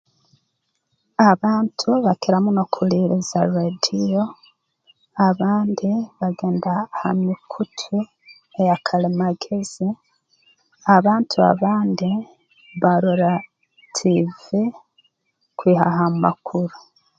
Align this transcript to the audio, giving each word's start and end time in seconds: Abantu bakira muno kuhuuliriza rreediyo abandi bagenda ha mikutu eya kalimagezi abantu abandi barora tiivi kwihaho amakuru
Abantu 1.31 1.89
bakira 2.05 2.37
muno 2.45 2.63
kuhuuliriza 2.71 3.37
rreediyo 3.51 4.23
abandi 5.29 5.89
bagenda 6.19 6.73
ha 6.97 7.09
mikutu 7.27 7.97
eya 8.59 8.75
kalimagezi 8.85 9.87
abantu 10.95 11.35
abandi 11.51 12.09
barora 12.81 13.31
tiivi 13.95 14.61
kwihaho 15.57 16.01
amakuru 16.11 16.75